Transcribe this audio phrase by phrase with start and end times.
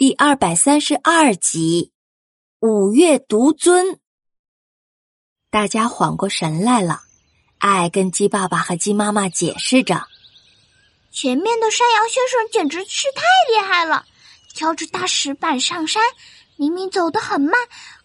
[0.00, 1.92] 第二百三十二集，
[2.58, 4.00] 五岳独尊。
[5.50, 7.02] 大家缓过神来了，
[7.58, 10.06] 爱跟鸡爸爸和鸡妈妈解释着
[11.12, 13.20] ：“前面的山羊先生简直是太
[13.52, 14.06] 厉害了，
[14.54, 16.02] 挑着大石板上山，
[16.56, 17.52] 明明走得很慢，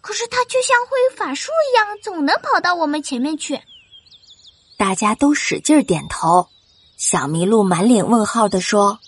[0.02, 3.62] 可是他却像会法术一样，总能跑到我们前面去。”
[4.78, 6.50] 大家都使劲点头。
[6.98, 9.00] 小麋鹿满脸问号的说：“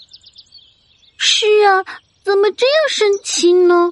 [1.20, 1.84] 是啊。”
[2.28, 3.90] 怎么这样生气呢？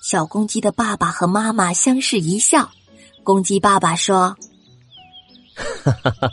[0.00, 2.70] 小公鸡的爸爸和妈妈相视一笑。
[3.24, 4.36] 公鸡爸爸说
[5.82, 6.30] ：“哈哈哈，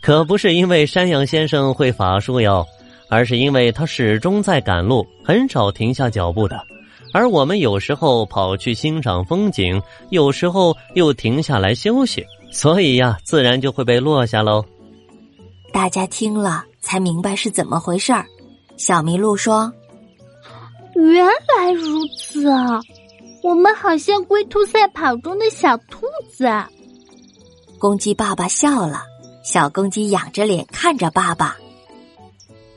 [0.00, 2.64] 可不是因为山羊先生会法术哟，
[3.08, 6.64] 而是因为他始终在赶路，很少停下脚步的。
[7.12, 14.64] 而我们有时候跑去欣赏风景，有时候又停下来休息，所以呀，自然就会被落下喽。”
[15.74, 18.24] 大家听了才明白是怎么回事儿。
[18.76, 19.72] 小麋鹿说
[20.94, 22.80] ：“原来如此啊，
[23.42, 26.46] 我们好像龟兔赛跑中的小兔子。”
[27.78, 29.02] 公鸡爸爸笑了，
[29.44, 31.56] 小公鸡仰着脸看着爸爸。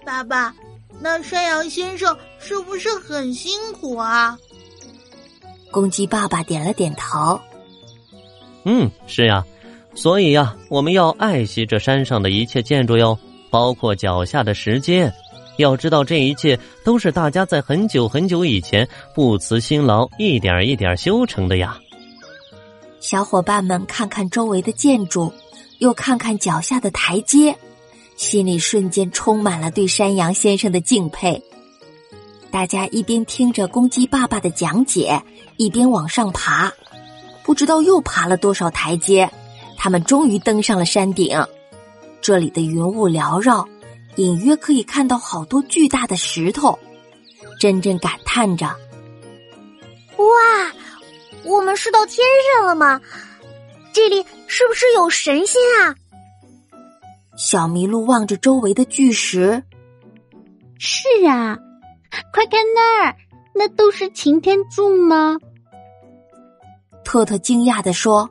[0.03, 0.53] 爸爸，
[0.99, 4.37] 那山羊先生是不是很辛苦啊？
[5.71, 7.39] 公鸡爸爸点了点头。
[8.63, 9.43] 嗯，是呀，
[9.93, 13.17] 所以呀，我们要爱惜这山上的一切建筑哟，
[13.49, 15.11] 包括脚下的石阶。
[15.57, 21.77] 要知道，这一切都是大家在很久很久以前不辞辛劳，一点一点修成的呀。
[22.99, 25.31] 小伙伴们看看周围的建筑，
[25.79, 27.55] 又看看脚下的台阶，
[28.15, 31.41] 心里瞬间充满了对山羊先生的敬佩。
[32.49, 35.21] 大家一边听着公鸡爸爸的讲解，
[35.57, 36.71] 一边往上爬。
[37.43, 39.29] 不知道又爬了多少台阶，
[39.77, 41.45] 他们终于登上了山顶。
[42.21, 43.67] 这里的云雾缭绕。
[44.17, 46.77] 隐约可以看到好多巨大的石头，
[47.59, 48.65] 珍珍感叹着
[50.17, 50.25] ：“哇，
[51.43, 53.01] 我们是到天上了吗？
[53.91, 55.95] 这里是不是有神仙啊？”
[57.37, 59.61] 小麋鹿望着周围的巨石
[60.79, 61.57] ，“是啊，
[62.31, 63.15] 快看那儿，
[63.53, 65.37] 那都是擎天柱吗？”
[67.03, 68.29] 特特惊讶的说：“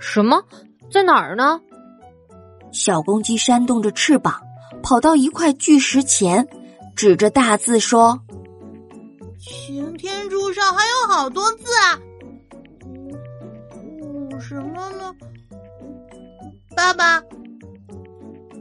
[0.00, 0.42] 什么？
[0.92, 1.60] 在哪儿呢？”
[2.72, 4.40] 小公鸡扇动着翅膀。
[4.84, 6.46] 跑到一块巨石前，
[6.94, 8.20] 指着大字说
[9.40, 11.98] ：“擎天柱上还有好多字啊！
[12.84, 15.14] 嗯，什么呢？”
[16.76, 17.22] 爸爸，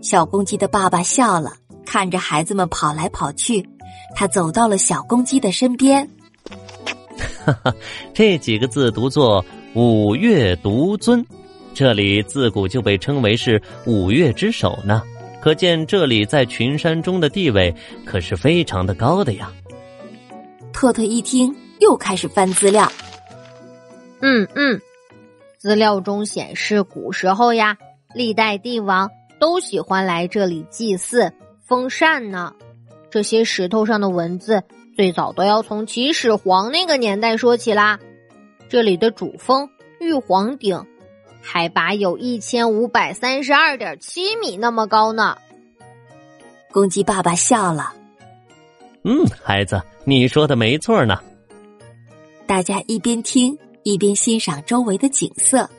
[0.01, 1.51] 小公鸡的爸爸笑了，
[1.85, 3.67] 看着孩子们跑来跑去，
[4.15, 6.09] 他走到了小公鸡的身边。
[7.45, 7.75] 哈哈，
[8.13, 9.43] 这几个字读作
[9.75, 11.25] “五岳独尊”，
[11.75, 15.03] 这里自古就被称为是五岳之首呢。
[15.43, 19.51] 可见这里在群山中的地位可是非常的高的呀。
[20.71, 22.89] 特特一听，又开始翻资料。
[24.21, 24.79] 嗯嗯，
[25.57, 27.77] 资料中显示，古时候呀，
[28.15, 31.33] 历代帝王都喜欢来这里祭祀、
[31.67, 32.53] 封禅呢。
[33.11, 34.63] 这些石头上的文字，
[34.95, 37.99] 最早都要从秦始皇那个年代说起啦。
[38.69, 39.67] 这里的主峰
[39.99, 40.81] 玉皇顶。
[41.45, 45.37] 海拔有一千五百三十二点七米那么高呢。
[46.71, 47.93] 公鸡爸爸笑了。
[49.03, 51.19] 嗯，孩子，你说的没错呢。
[52.47, 55.69] 大家一边听一边欣赏周围的景色，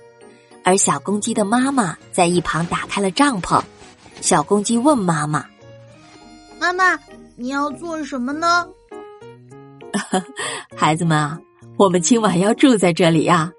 [0.63, 3.61] 而小公鸡的妈妈在一旁打开了帐篷。
[4.21, 5.47] 小公鸡问妈妈
[6.61, 6.99] ：“妈妈，
[7.37, 8.69] 你要做什么呢？”
[10.77, 11.41] 孩子们啊，
[11.79, 13.51] 我们今晚要住在这里呀。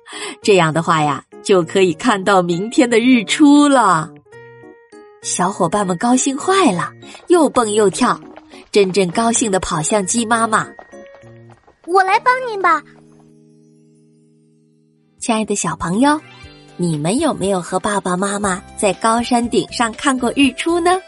[0.43, 1.23] 这样的话呀。
[1.45, 4.09] 就可以看到明天的日出了，
[5.21, 6.91] 小伙伴们高兴坏了，
[7.27, 8.19] 又蹦又跳，
[8.71, 10.67] 真正高兴的跑向鸡妈妈。
[11.85, 12.81] 我来帮您吧，
[15.19, 16.19] 亲爱的小朋友，
[16.77, 20.99] 你们有没有和爸爸妈妈在高山顶上看过日出呢？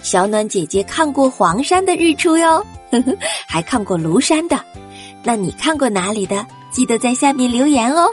[0.00, 3.14] 小暖姐姐看过黄山的日出哟，呵呵，
[3.46, 4.58] 还看过庐山的，
[5.22, 6.46] 那你看过哪里的？
[6.70, 8.10] 记得在下面留言哦。